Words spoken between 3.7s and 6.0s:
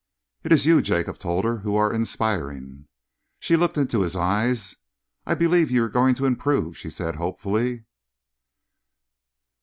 into his eyes. "I believe you are